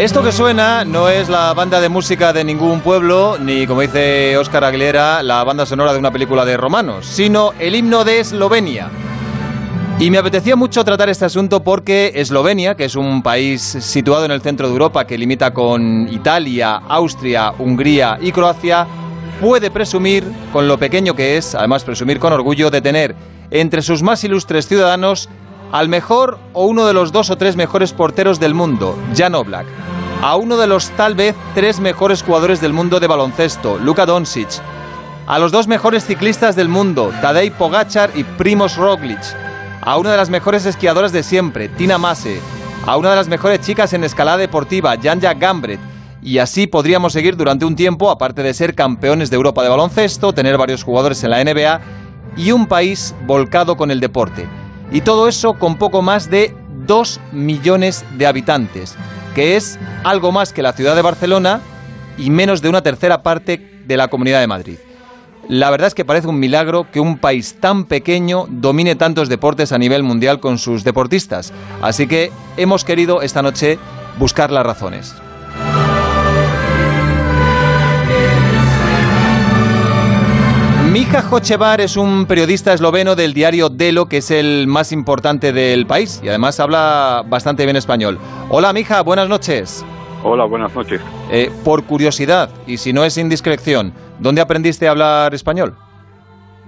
[0.00, 4.34] Esto que suena no es la banda de música de ningún pueblo, ni como dice
[4.38, 8.88] Óscar Aguilera, la banda sonora de una película de romanos, sino el himno de Eslovenia.
[9.98, 14.30] Y me apetecía mucho tratar este asunto porque Eslovenia, que es un país situado en
[14.30, 18.86] el centro de Europa que limita con Italia, Austria, Hungría y Croacia,
[19.38, 23.14] puede presumir, con lo pequeño que es, además presumir con orgullo, de tener
[23.50, 25.28] entre sus más ilustres ciudadanos
[25.72, 29.66] al mejor o uno de los dos o tres mejores porteros del mundo, Jan Oblak,
[30.22, 34.48] a uno de los tal vez tres mejores jugadores del mundo de baloncesto, Luka Doncic,
[35.26, 39.20] a los dos mejores ciclistas del mundo, Tadej Pogachar y Primoz Roglic,
[39.82, 42.40] a una de las mejores esquiadoras de siempre, Tina Masse,
[42.86, 45.80] a una de las mejores chicas en escalada deportiva, Janja Gambret,
[46.22, 50.32] y así podríamos seguir durante un tiempo, aparte de ser campeones de Europa de baloncesto,
[50.32, 51.80] tener varios jugadores en la NBA
[52.36, 54.46] y un país volcado con el deporte.
[54.92, 56.54] Y todo eso con poco más de
[56.86, 58.96] 2 millones de habitantes,
[59.34, 61.60] que es algo más que la ciudad de Barcelona
[62.18, 64.78] y menos de una tercera parte de la Comunidad de Madrid.
[65.48, 69.72] La verdad es que parece un milagro que un país tan pequeño domine tantos deportes
[69.72, 71.52] a nivel mundial con sus deportistas.
[71.82, 73.78] Así que hemos querido esta noche
[74.18, 75.14] buscar las razones.
[80.92, 85.86] Mija Hochevar es un periodista esloveno del diario Delo, que es el más importante del
[85.86, 88.18] país y además habla bastante bien español.
[88.48, 89.86] Hola Mija, buenas noches.
[90.24, 91.00] Hola, buenas noches.
[91.30, 95.76] Eh, por curiosidad, y si no es indiscreción, ¿dónde aprendiste a hablar español?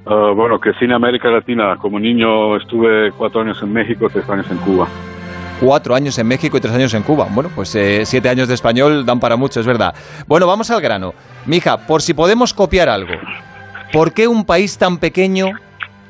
[0.06, 1.76] Uh, bueno, crecí en América Latina.
[1.76, 4.86] Como niño estuve cuatro años en México, tres años en Cuba.
[5.60, 7.26] Cuatro años en México y tres años en Cuba.
[7.28, 9.92] Bueno, pues eh, siete años de español dan para mucho, es verdad.
[10.28, 11.12] Bueno, vamos al grano.
[11.44, 13.14] Mija, por si podemos copiar algo,
[13.92, 15.46] ¿por qué un país tan pequeño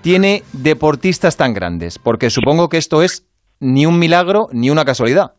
[0.02, 1.98] tiene deportistas tan grandes?
[1.98, 3.28] Porque supongo que esto es
[3.60, 5.32] ni un milagro ni una casualidad.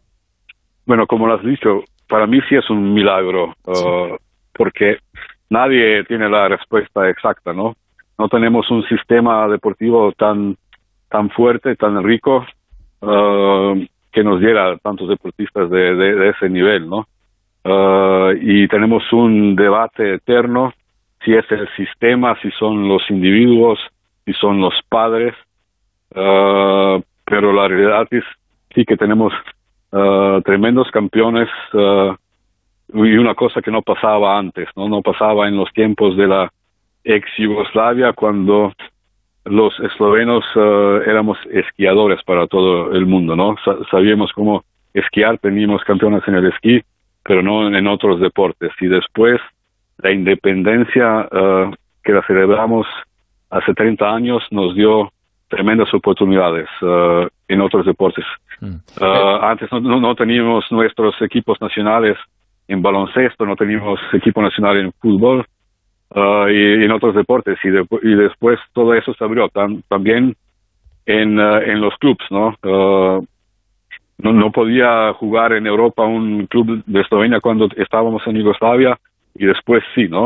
[0.85, 4.17] Bueno, como lo has dicho, para mí sí es un milagro, uh,
[4.53, 4.97] porque
[5.49, 7.75] nadie tiene la respuesta exacta, ¿no?
[8.19, 10.57] No tenemos un sistema deportivo tan,
[11.09, 12.45] tan fuerte, tan rico,
[13.01, 17.07] uh, que nos diera tantos deportistas de, de, de ese nivel, ¿no?
[17.65, 20.73] Uh, y tenemos un debate eterno
[21.23, 23.79] si es el sistema, si son los individuos,
[24.25, 25.33] si son los padres,
[26.15, 28.23] uh, pero la realidad es
[28.73, 29.33] sí que tenemos
[29.91, 32.13] uh, tremendos campeones uh,
[32.93, 36.51] y una cosa que no pasaba antes, no no pasaba en los tiempos de la
[37.03, 38.73] ex Yugoslavia cuando
[39.45, 40.45] los eslovenos
[41.05, 44.63] éramos esquiadores para todo el mundo, no Sa sabíamos cómo
[44.93, 46.81] esquiar, teníamos campeones en el esquí,
[47.23, 48.71] pero no en otros deportes.
[48.79, 49.41] Y después
[50.03, 52.85] la independencia uh, que la celebramos
[53.49, 55.11] hace 30 años nos dio
[55.47, 58.25] tremendas oportunidades uh, en otros deportes.
[58.59, 58.75] Mm.
[58.99, 62.17] Uh, antes no, no, no, teníamos nuestros equipos nacionales
[62.67, 65.45] en baloncesto, no teníamos equipo nacional en fútbol
[66.15, 70.35] y, en otros deportes y, de, y, después todo eso se abrió tam, también
[71.07, 72.55] en, en los clubs, ¿no?
[72.63, 78.97] no, no podía jugar en Europa un club de Eslovenia cuando estábamos en Yugoslavia
[79.35, 80.25] y después sí, ¿no?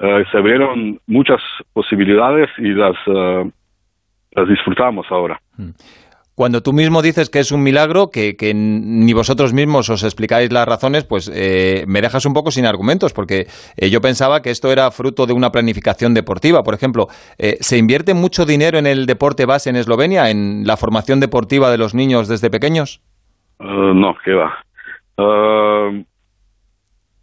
[0.00, 1.40] Uh, se abrieron muchas
[1.72, 3.50] posibilidades y las, uh,
[4.32, 5.40] las disfrutamos ahora.
[5.56, 5.70] Mm.
[6.34, 10.52] Cuando tú mismo dices que es un milagro, que, que ni vosotros mismos os explicáis
[10.52, 14.50] las razones, pues eh, me dejas un poco sin argumentos, porque eh, yo pensaba que
[14.50, 16.64] esto era fruto de una planificación deportiva.
[16.64, 17.06] Por ejemplo,
[17.38, 21.70] eh, ¿se invierte mucho dinero en el deporte base en Eslovenia, en la formación deportiva
[21.70, 23.00] de los niños desde pequeños?
[23.60, 24.58] Uh, no, que va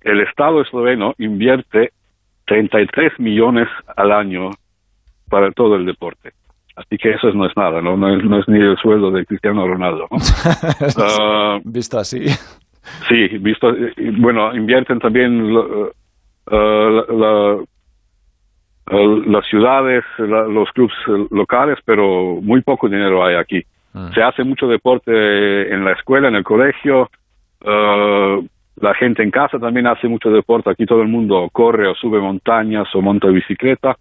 [0.01, 1.91] el Estado esloveno invierte
[2.47, 4.51] 33 millones al año
[5.29, 6.31] para todo el deporte.
[6.75, 9.25] Así que eso no es nada, no, no, es, no es ni el sueldo de
[9.25, 10.07] Cristiano Ronaldo.
[10.09, 10.17] ¿no?
[10.17, 12.25] uh, visto así.
[13.07, 13.73] Sí, visto.
[14.17, 15.91] Bueno, invierten también uh,
[16.47, 17.55] la, la,
[18.97, 20.95] uh, las ciudades, la, los clubes
[21.29, 23.63] locales, pero muy poco dinero hay aquí.
[23.93, 24.11] Uh.
[24.13, 27.09] Se hace mucho deporte en la escuela, en el colegio.
[27.63, 28.47] Uh,
[28.81, 30.69] la gente en casa también hace mucho deporte.
[30.69, 33.95] Aquí todo el mundo corre o sube montañas o monta bicicleta.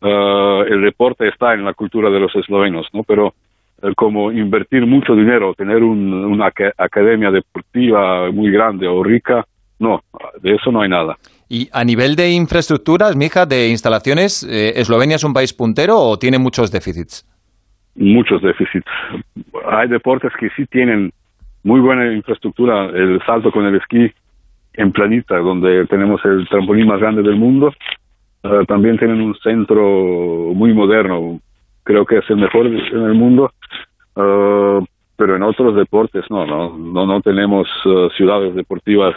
[0.00, 3.02] Uh, el deporte está en la cultura de los eslovenos, ¿no?
[3.02, 3.34] Pero
[3.82, 9.44] uh, como invertir mucho dinero, tener un, una academia deportiva muy grande o rica,
[9.80, 10.02] no,
[10.40, 11.16] de eso no hay nada.
[11.48, 16.18] Y a nivel de infraestructuras, mija, de instalaciones, eh, ¿Eslovenia es un país puntero o
[16.18, 17.26] tiene muchos déficits?
[17.96, 18.86] Muchos déficits.
[19.70, 21.10] Hay deportes que sí tienen
[21.68, 24.10] muy buena infraestructura, el salto con el esquí
[24.72, 27.74] en Planita, donde tenemos el trampolín más grande del mundo.
[28.42, 29.82] Uh, también tienen un centro
[30.54, 31.38] muy moderno,
[31.82, 33.52] creo que es el mejor en el mundo.
[34.16, 34.82] Uh,
[35.16, 39.14] pero en otros deportes no, no, no, no tenemos uh, ciudades deportivas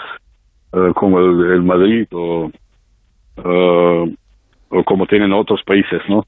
[0.96, 2.50] como el, el, Madrid o,
[3.36, 6.26] o como tienen otros países, ¿no?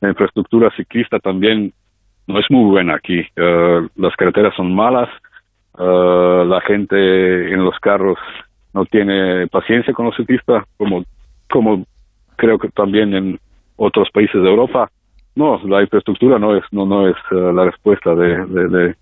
[0.00, 1.74] la infraestructura ciclista también
[2.26, 3.26] no es muy buena aquí.
[3.36, 5.10] las carreteras son malas,
[5.78, 8.18] la gente en los carros
[8.74, 11.04] no tiene paciencia con los ciclistas, como,
[11.50, 11.84] como
[12.36, 13.40] creo que también en
[13.76, 14.90] otros países de Europa.
[15.34, 18.96] No, la infraestructura no es no no es uh, la respuesta de, de,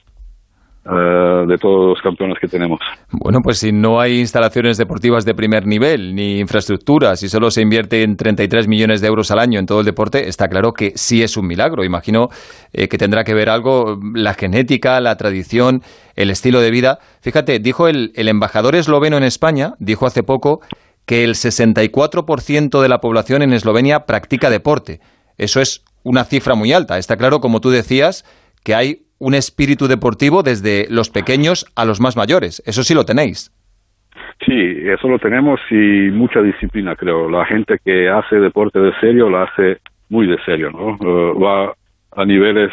[0.86, 2.78] uh, de, todos los campeones que tenemos.
[3.12, 7.62] Bueno, pues si no hay instalaciones deportivas de primer nivel ni infraestructuras y solo se
[7.62, 10.92] invierte en 33 millones de euros al año en todo el deporte, está claro que
[10.94, 11.84] sí es un milagro.
[11.84, 12.28] Imagino
[12.72, 15.80] eh, que tendrá que ver algo la genética, la tradición,
[16.14, 16.98] el estilo de vida.
[17.20, 20.60] Fíjate, dijo el, el embajador esloveno en España, dijo hace poco
[21.06, 25.00] que el 64% de la población en Eslovenia practica deporte.
[25.38, 26.98] Eso es una cifra muy alta.
[26.98, 28.24] Está claro, como tú decías,
[28.64, 32.62] que hay un espíritu deportivo desde los pequeños a los más mayores.
[32.66, 33.52] Eso sí lo tenéis.
[34.44, 37.30] Sí, eso lo tenemos y mucha disciplina, creo.
[37.30, 39.78] La gente que hace deporte de serio lo hace
[40.10, 40.96] muy de serio, ¿no?
[41.00, 41.74] Uh, va
[42.12, 42.70] a niveles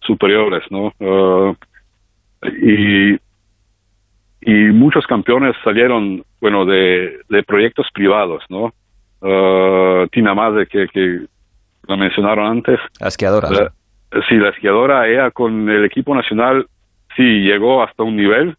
[0.00, 0.92] superiores, ¿no?
[1.00, 1.56] Uh,
[2.62, 3.14] y,
[4.42, 8.74] y muchos campeones salieron, bueno, de, de proyectos privados, ¿no?
[9.20, 11.20] Uh, Tina Maze, que, que
[11.88, 12.78] la mencionaron antes.
[13.00, 13.72] La esquiadora.
[14.28, 16.66] Sí, la esquiadora, ella con el equipo nacional,
[17.16, 18.56] sí, llegó hasta un nivel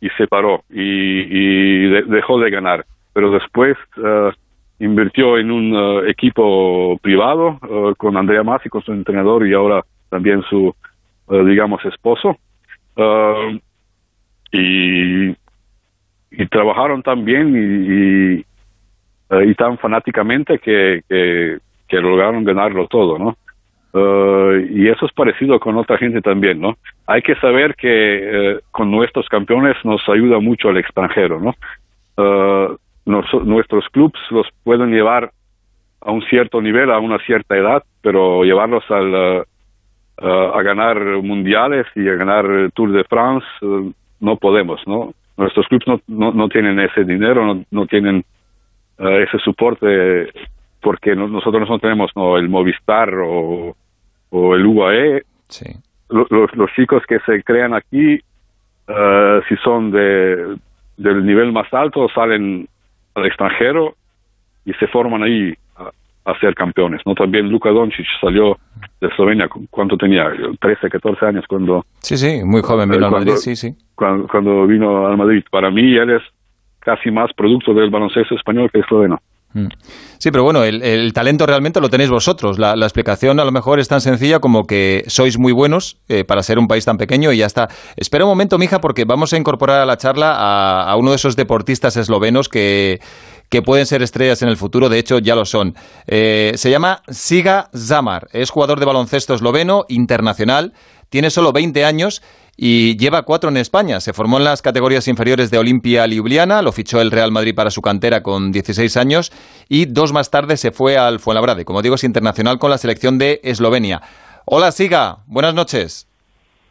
[0.00, 2.84] y se paró y, dejó de ganar.
[3.12, 4.30] Pero después uh,
[4.78, 9.82] invirtió en un uh, equipo privado uh, con Andrea Masi, con su entrenador y ahora
[10.10, 10.74] también su,
[11.28, 12.36] digamos, esposo.
[14.52, 15.30] y,
[16.30, 18.44] y trabajaron tan bien y,
[19.36, 21.02] y, y tan fanáticamente que
[21.88, 23.36] que lograron ganarlo todo, ¿no?
[23.96, 26.76] Y eso es parecido con otra gente también, ¿no?
[27.06, 31.54] Hay que saber que uh, con nuestros campeones nos ayuda mucho el extranjero, ¿no?
[32.16, 32.76] Uh,
[33.06, 35.30] nos, nuestros clubs los pueden llevar
[36.00, 39.44] a un cierto nivel, a una cierta edad, pero llevarlos al,
[40.18, 43.46] a ganar mundiales y a ganar Tour de France
[44.20, 45.14] no podemos, ¿no?
[45.36, 48.24] Nuestros clubs no, no, no tienen ese dinero, no, no tienen
[48.98, 50.28] ese soporte
[50.80, 53.74] porque nosotros no tenemos no el Movistar o,
[54.34, 55.22] o el UAE.
[55.48, 55.66] Sí.
[56.08, 58.20] Los, los, chicos que se crean aquí,
[58.88, 60.56] uh, si son de,
[60.96, 62.68] del nivel más alto, salen
[63.14, 63.94] al extranjero
[64.64, 67.00] y se forman ahí a, a ser campeones.
[67.06, 68.58] no También Luka Doncic salió
[69.00, 70.32] de Eslovenia, ¿cuánto tenía?
[70.60, 71.84] 13, 14 años cuando...
[72.00, 73.74] Sí, sí, muy joven vino cuando, al Madrid, sí, sí.
[73.94, 75.44] Cuando, cuando vino al Madrid.
[75.48, 76.22] Para mí él es
[76.80, 79.20] casi más producto del baloncesto español que esloveno.
[79.54, 79.68] Mm.
[80.18, 82.58] Sí, pero bueno, el, talento realmente lo tenéis vosotros.
[82.58, 86.42] La, explicación a lo mejor es tan sencilla como que sois muy buenos eh, para
[86.42, 87.68] ser un país tan pequeño y ya está.
[87.96, 90.34] Espera un momento, mija, porque vamos a incorporar a la charla
[90.90, 93.00] a, uno de esos deportistas eslovenos que,
[93.48, 95.74] que, pueden ser estrellas en el futuro, de hecho ya lo son.
[96.06, 100.72] Eh, se llama Siga Zamar, es jugador de baloncesto esloveno, internacional,
[101.10, 102.22] tiene solo 20 años
[102.56, 104.00] y lleva cuatro en España.
[104.00, 107.70] Se formó en las categorías inferiores de Olimpia Ljubljana, lo fichó el Real Madrid para
[107.70, 109.32] su cantera con 16 años
[109.68, 111.64] y dos más tarde se fue al Fuenlabrada.
[111.64, 114.02] Como digo, es internacional con la selección de Eslovenia.
[114.44, 116.08] Hola, Siga, buenas noches.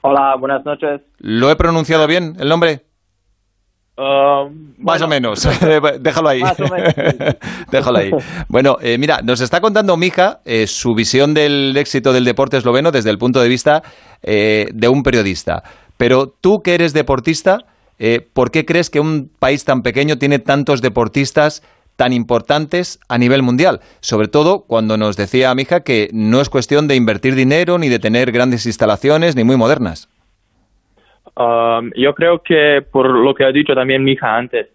[0.01, 1.01] Hola, buenas noches.
[1.17, 2.85] ¿Lo he pronunciado bien el nombre?
[3.95, 5.47] Uh, más o menos,
[5.99, 6.41] déjalo ahí.
[6.41, 6.93] Más o menos.
[7.71, 8.11] déjalo ahí.
[8.47, 12.91] Bueno, eh, mira, nos está contando Mija eh, su visión del éxito del deporte esloveno
[12.91, 13.83] desde el punto de vista
[14.23, 15.61] eh, de un periodista.
[15.95, 17.59] Pero tú que eres deportista,
[18.33, 21.61] ¿por qué crees que un país tan pequeño tiene tantos deportistas
[21.95, 23.79] tan importantes a nivel mundial?
[24.01, 27.99] Sobre todo cuando nos decía Mija que no es cuestión de invertir dinero ni de
[27.99, 30.09] tener grandes instalaciones ni muy modernas.
[31.35, 34.67] Um, yo creo que por lo que ha dicho también mi hija antes,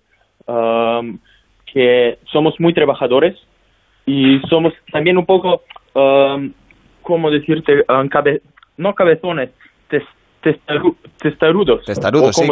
[0.47, 1.19] um,
[1.73, 3.37] que somos muy trabajadores
[4.07, 5.63] y somos también un poco,
[5.95, 6.53] um,
[7.03, 7.85] ¿cómo decirte?
[7.89, 8.43] Um, cabe
[8.77, 9.51] no cabezones,
[11.19, 11.85] testarudos.
[11.85, 12.49] Testarudos, sí,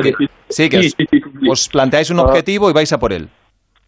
[0.68, 3.28] que, sí, que os, planteáis un uh, objetivo y vais a por él.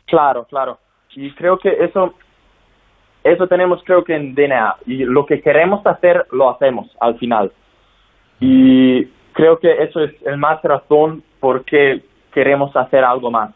[0.06, 0.78] Claro, claro.
[1.14, 2.14] Y creo que eso,
[3.24, 4.76] eso tenemos creo que en DNA.
[4.86, 7.52] Y lo que queremos hacer, lo hacemos al final.
[8.40, 9.08] Y
[9.38, 12.02] creo que eso es el más razón por qué
[12.34, 13.54] queremos hacer algo más.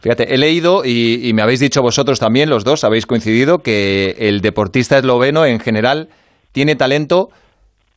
[0.00, 4.40] Fíjate, he leído y, me habéis dicho vosotros también, los dos, habéis coincidido, que el
[4.40, 6.06] deportista esloveno en general
[6.52, 7.30] tiene talento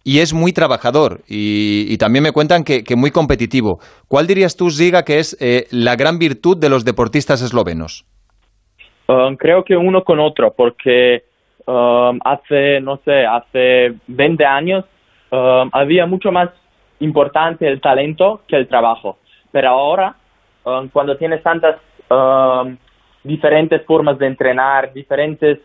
[0.03, 1.19] y es muy trabajador.
[1.27, 3.77] Y, también me cuentan que, muy competitivo.
[4.07, 8.03] ¿Cuál dirías tú, Ziga, que es eh, la gran virtud de los deportistas eslovenos?
[9.07, 11.21] Um, creo que uno con otro, porque
[11.67, 14.85] um, hace, no sé, hace 20 años
[15.31, 16.49] um, había mucho más
[16.99, 19.17] importante el talento que el trabajo.
[19.51, 20.15] Pero ahora,
[20.63, 21.77] um, cuando tienes tantas
[22.09, 22.77] um,
[23.23, 25.59] diferentes formas de entrenar, diferentes,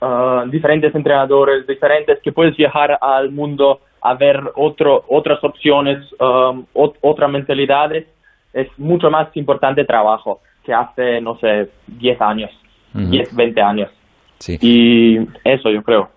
[0.00, 7.30] uh, diferentes entrenadores, diferentes, que puedes viajar al mundo a ver otro, otras opciones, otras
[7.30, 8.06] mentalidades,
[8.54, 12.50] es mucho más importante trabajo que hace, no sé, 10 años,
[12.94, 13.90] 10, 20 años.
[14.38, 14.56] Sí.
[14.62, 16.08] Y eso yo creo.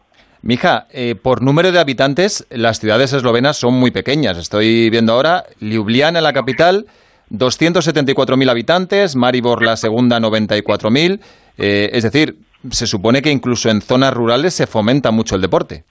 [0.43, 4.37] Mija, eh, por número de habitantes, las ciudades eslovenas son muy pequeñas.
[4.37, 6.83] Estoy viendo ahora Ljubljana, la capital,
[7.31, 11.21] 274.000 habitantes, Maribor, la segunda, 94.000.
[11.57, 12.35] Eh, es decir,
[12.69, 15.85] se supone que incluso en zonas rurales se fomenta mucho el deporte.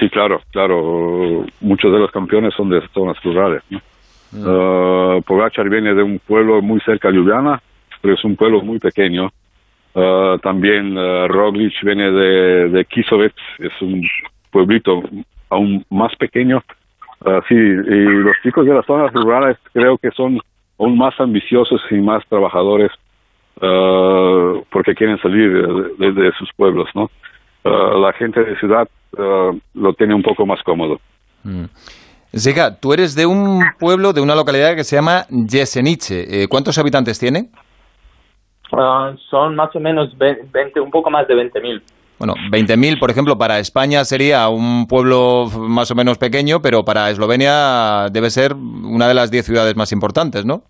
[0.00, 1.46] Sí, claro, claro.
[1.60, 3.62] Muchos de los campeones son de zonas rurales.
[3.70, 3.80] ¿no?
[4.32, 5.20] Mm.
[5.20, 7.62] Uh, viene de un pueblo muy cerca de Ljubljana,
[8.02, 9.30] pero es un pueblo muy pequeño.
[9.96, 14.06] Uh, también uh, Roglic viene de, de Kisovec, es un
[14.50, 15.02] pueblito
[15.48, 16.62] aún más pequeño.
[17.24, 20.38] Uh, sí, y los chicos de las zonas rurales creo que son
[20.78, 22.90] aún más ambiciosos y más trabajadores
[24.70, 25.50] porque quieren salir
[25.96, 27.10] de, sus pueblos, ¿no?
[27.64, 28.86] La gente de ciudad
[29.72, 31.00] lo tiene un poco más cómodo.
[31.42, 31.64] Mm.
[32.80, 36.42] Tú eres de un pueblo, de una localidad que se llama Jesenice.
[36.42, 37.48] Eh, ¿Cuántos habitantes tiene?
[38.72, 41.82] Ah, son más o menos 20, un poco más de 20.000.
[42.18, 47.10] Bueno, 20.000, por ejemplo, para España sería un pueblo más o menos pequeño, pero para
[47.10, 50.62] Eslovenia debe ser una de las 10 ciudades más importantes, ¿no?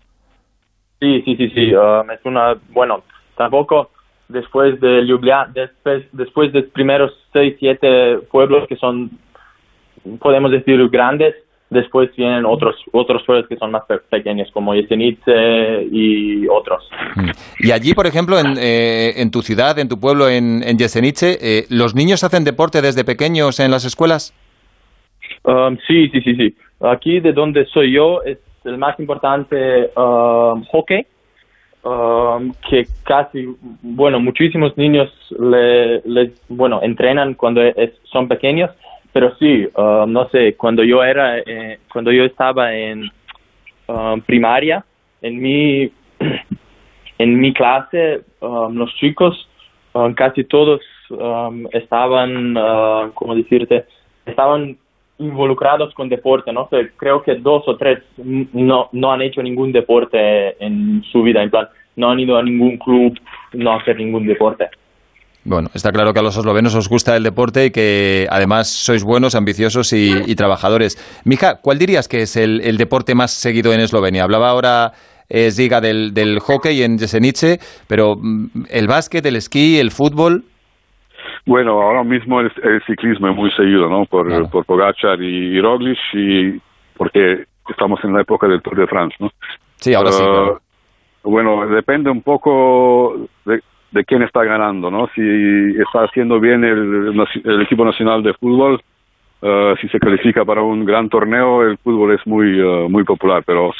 [0.99, 1.73] Sí, sí, sí, sí.
[1.73, 3.03] Um, es una, bueno,
[3.37, 3.91] tampoco
[4.27, 9.11] después de Ljubljana, después, después de los primeros 6, 7 pueblos que son,
[10.19, 11.35] podemos decir, grandes,
[11.69, 16.89] Después vienen otros otros pueblos que son más pequeños, como Jesenice y otros.
[17.59, 21.37] Y allí, por ejemplo, en, eh, en tu ciudad, en tu pueblo, en, en Jesenice,
[21.41, 24.33] eh, ¿los niños hacen deporte desde pequeños en las escuelas?
[25.43, 26.55] Um, sí, sí, sí, sí.
[26.79, 31.05] Aquí de donde soy yo es el más importante um, hockey,
[31.83, 33.45] um, que casi,
[33.81, 37.61] bueno, muchísimos niños le, le bueno, entrenan cuando
[38.05, 38.71] son pequeños
[39.17, 43.09] pero sí, um, no sé, cuando yo era, eh, cuando yo estaba en
[43.87, 44.85] um, primaria,
[45.23, 45.91] en mi,
[47.17, 49.49] en mi clase, um, los chicos,
[50.15, 50.81] casi todos
[51.71, 53.85] estaban, uh, ¿cómo decirte?
[54.23, 54.77] Estaban
[55.17, 59.71] involucrados con deporte, no sé, creo que dos o tres no, no han hecho ningún
[59.71, 63.19] deporte en su vida, en plan, no han ido a ningún club,
[63.53, 64.69] no hacer ningún deporte.
[65.47, 69.05] Bueno, está claro que a los eslovenos os gusta el deporte y que además sois
[69.05, 70.97] buenos, ambiciosos y, trabajadores.
[71.23, 74.23] Mija, ¿cuál dirías que es el, deporte más seguido en Eslovenia?
[74.23, 74.91] Hablaba ahora
[75.29, 80.43] eh, Ziga del, hockey en Jesenice, pero mm, el básquet, el esquí, el fútbol.
[81.45, 82.51] Bueno, ahora mismo el,
[82.85, 84.03] ciclismo es muy seguido, ¿no?
[84.03, 86.59] Por, por Pogachar y, Roglic y
[86.97, 89.29] porque estamos en la época del Tour de France, ¿no?
[89.77, 90.23] Sí, ahora sí.
[91.23, 93.61] Bueno, depende un poco de,
[93.91, 95.07] de quién está ganando, ¿no?
[95.15, 95.21] Si
[95.79, 98.81] está haciendo bien el, equipo nacional de fútbol,
[99.41, 103.43] uh, si se califica para un gran torneo, el fútbol es muy uh, muy popular,
[103.45, 103.73] pero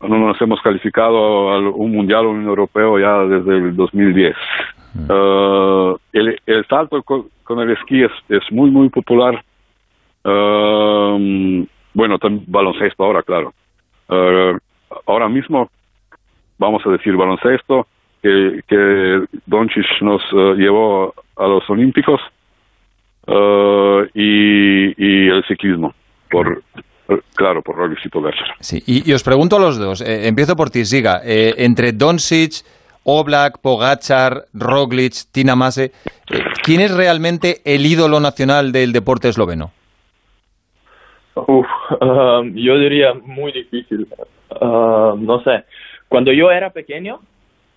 [0.00, 4.34] no nos hemos calificado a un mundial o un europeo ya desde el 2010.
[5.08, 9.42] Uh, el, el, salto con, el esquí es, es muy muy popular.
[11.94, 13.52] Bueno, también baloncesto ahora, claro.
[15.06, 15.68] ahora mismo,
[16.58, 17.86] vamos a decir baloncesto,
[18.22, 22.20] que, que Doncic nos uh, llevó a los Olímpicos
[23.26, 25.94] uh, y, y, el ciclismo,
[26.30, 26.62] por,
[27.34, 28.54] claro, por Roglic y Pogacar.
[28.60, 32.64] Sí, y, os pregunto a los dos, eh, empiezo por ti, Siga, eh, entre Doncic,
[33.04, 39.72] Oblak, Pogachar, Roglic, Tina Mase, eh, ¿quién es realmente el ídolo nacional del deporte esloveno?
[41.34, 41.66] Uf,
[42.00, 44.06] um, yo diría muy difícil.
[44.60, 45.64] Uh, no sé.
[46.08, 47.20] Cuando yo era pequeño,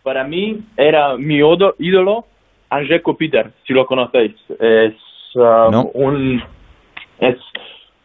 [0.05, 1.38] para mí era mi
[1.79, 2.25] ídolo
[2.69, 4.35] Angel Peter, si lo conocéis.
[4.59, 4.93] Es
[5.33, 6.43] um, un
[7.19, 7.38] es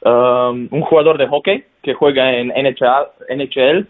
[0.00, 3.86] um, un jugador de hockey que juega en NHL, NHL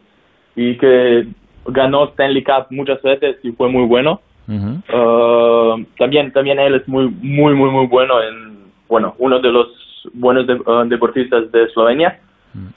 [0.57, 1.29] y que
[1.67, 4.21] ganó Stanley Cup muchas veces y fue muy bueno.
[4.49, 9.69] Uh, también también él es muy muy muy muy bueno en bueno uno de los
[10.15, 12.19] buenos uh, deportistas de Eslovenia.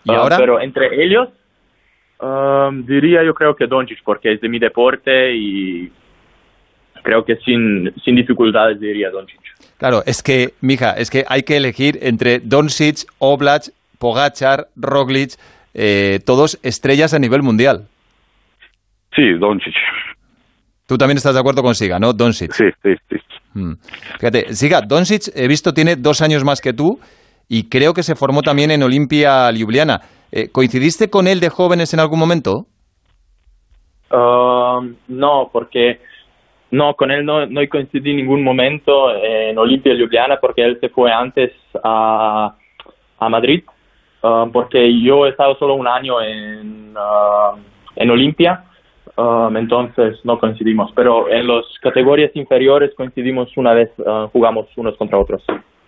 [0.03, 0.35] ¿Y ahora?
[0.35, 1.29] Uh, pero entre ellos
[2.19, 5.91] Um, diría yo creo que Doncic porque es de mi deporte y
[7.01, 9.41] creo que sin, sin dificultades diría Doncic.
[9.77, 13.63] Claro, es que, mija, es que hay que elegir entre Doncic, Oblak,
[13.99, 15.31] Pogachar, Roglic,
[15.73, 17.87] eh, todos estrellas a nivel mundial.
[19.15, 19.73] Sí, Doncic.
[20.87, 22.13] Tú también estás de acuerdo con Siga, ¿no?
[22.13, 22.53] Doncic.
[22.53, 23.17] Sí, sí, sí.
[23.53, 23.73] Hmm.
[24.19, 26.99] Fíjate, Siga, Doncic, he visto, tiene dos años más que tú
[27.47, 30.01] y creo que se formó también en Olimpia Ljubljana.
[30.35, 32.65] Eh, ¿Coincidiste con él de jóvenes en algún momento?
[34.11, 35.99] Um, no, porque
[36.71, 40.89] no, con él no, no coincidí en ningún momento en Olimpia Ljubljana porque él se
[40.89, 41.51] fue antes
[41.83, 42.55] a,
[43.29, 43.63] Madrid,
[44.23, 47.55] um, porque yo he estado solo un año en, uh,
[47.95, 48.63] en Olimpia,
[49.15, 54.97] um, entonces no coincidimos, pero en las categorías inferiores coincidimos una vez, uh, jugamos unos
[54.97, 55.43] contra otros.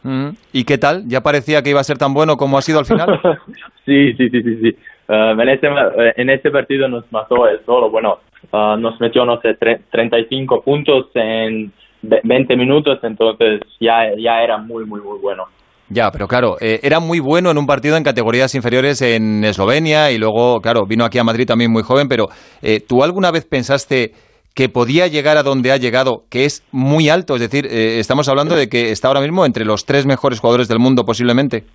[0.05, 0.29] Mm.
[0.53, 1.03] ¿Y qué tal?
[1.07, 3.07] ¿Ya parecía que iba a ser tan bueno como ha sido al final?
[3.85, 4.77] sí, sí, sí, sí, sí.
[5.09, 5.67] Uh, en, ese,
[6.15, 7.89] en ese partido nos mató él solo.
[7.89, 8.19] Bueno,
[8.53, 11.71] uh, nos metió, no sé, 35 puntos en
[12.03, 15.45] 20 minutos, entonces ya, ya era muy, muy, muy bueno.
[15.89, 20.11] Ya, pero claro, eh, era muy bueno en un partido en categorías inferiores en Eslovenia
[20.11, 22.25] y luego, claro, vino aquí a Madrid también muy joven, pero
[22.61, 24.11] eh, ¿tú alguna vez pensaste
[24.55, 27.35] que podía llegar a donde ha llegado, que es muy alto.
[27.35, 30.69] Es decir, eh, estamos hablando de que está ahora mismo entre los tres mejores jugadores
[30.69, 31.65] del mundo posiblemente.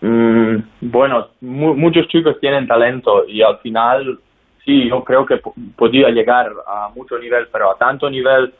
[0.00, 4.18] Mm, bueno, muchos chicos tienen talento y al final
[4.64, 5.40] sí, yo creo que
[5.76, 8.52] podía llegar a mucho nivel, pero a tanto nivel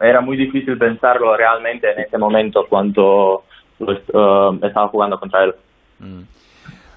[0.00, 3.44] era muy difícil pensarlo realmente en ese momento cuando
[3.78, 5.54] uh, estaba jugando contra él.
[5.98, 6.22] Mm.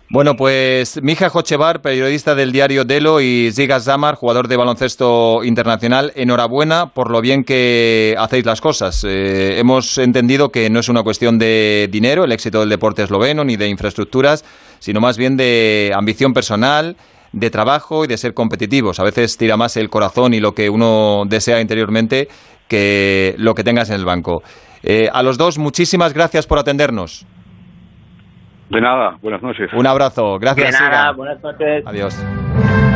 [0.10, 6.14] Bueno, pues Mija Jochevar, periodista del diario Delo, y Ziga Zamar, jugador de baloncesto internacional,
[6.16, 9.04] enhorabuena por lo bien que hacéis las cosas.
[9.04, 13.44] Eh, hemos entendido que no es una cuestión de dinero, el éxito del deporte esloveno,
[13.44, 14.46] ni de infraestructuras,
[14.80, 16.96] sino más bien de ambición personal,
[17.34, 19.02] de trabajo y de ser competitivos.
[19.02, 22.30] A veces tira más el corazón y lo que uno desea interiormente
[22.70, 24.42] que lo que tengas en el banco.
[24.84, 27.26] Eh, a los dos, muchísimas gracias por atendernos.
[28.70, 29.72] De nada, buenas noches.
[29.74, 30.72] Un abrazo, gracias.
[30.72, 31.84] De nada, buenas noches.
[31.86, 32.18] Adiós.